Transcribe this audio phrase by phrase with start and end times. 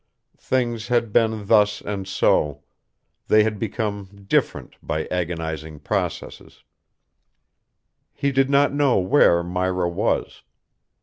[0.39, 2.63] Things had been thus and so;
[3.27, 6.63] they had become different by agonizing processes.
[8.11, 10.41] He did not know where Myra was.